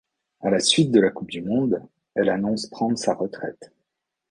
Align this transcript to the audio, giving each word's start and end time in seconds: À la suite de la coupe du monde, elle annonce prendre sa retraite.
À 0.39 0.49
la 0.49 0.57
suite 0.59 0.89
de 0.91 0.99
la 0.99 1.11
coupe 1.11 1.29
du 1.29 1.43
monde, 1.43 1.79
elle 2.15 2.29
annonce 2.29 2.65
prendre 2.65 2.97
sa 2.97 3.13
retraite. 3.13 3.71